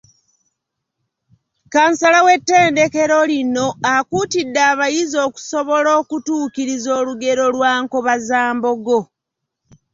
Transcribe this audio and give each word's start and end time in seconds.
Kansala 1.73 2.19
w’ettendekero 2.27 3.17
lino, 3.31 3.67
akuutidde 3.95 4.61
abayizi 4.71 5.17
okusobola 5.27 5.89
okutuukiriza 6.01 6.89
olugero 6.99 7.43
lwa 7.55 7.71
Nkobazambogo. 7.81 8.99